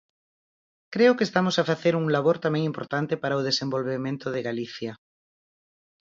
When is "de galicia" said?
4.31-4.91